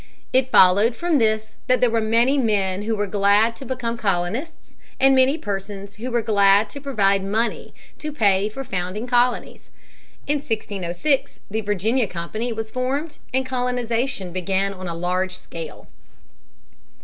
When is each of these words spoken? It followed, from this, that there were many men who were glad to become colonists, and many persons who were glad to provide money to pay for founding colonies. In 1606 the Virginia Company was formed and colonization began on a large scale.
It 0.33 0.49
followed, 0.49 0.95
from 0.95 1.19
this, 1.19 1.53
that 1.67 1.79
there 1.79 1.87
were 1.91 2.01
many 2.01 2.35
men 2.39 2.81
who 2.81 2.95
were 2.95 3.05
glad 3.05 3.55
to 3.57 3.67
become 3.67 3.97
colonists, 3.97 4.73
and 4.99 5.13
many 5.13 5.37
persons 5.37 5.93
who 6.01 6.09
were 6.09 6.23
glad 6.23 6.71
to 6.71 6.81
provide 6.81 7.23
money 7.23 7.75
to 7.99 8.11
pay 8.11 8.49
for 8.49 8.63
founding 8.63 9.05
colonies. 9.05 9.69
In 10.25 10.37
1606 10.37 11.37
the 11.51 11.61
Virginia 11.61 12.07
Company 12.07 12.51
was 12.51 12.71
formed 12.71 13.19
and 13.31 13.45
colonization 13.45 14.33
began 14.33 14.73
on 14.73 14.87
a 14.87 14.95
large 14.95 15.35
scale. 15.37 15.87